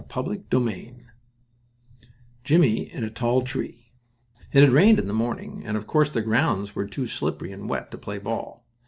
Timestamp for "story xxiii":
0.09-1.05